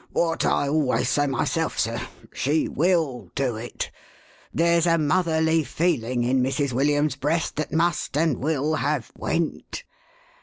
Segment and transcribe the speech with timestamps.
[0.13, 2.01] "What I always say myself, sir.
[2.33, 3.91] She will do it!
[4.51, 6.73] There's a motherly feeling in Mrs.
[6.73, 9.83] William's breast that must and will have went."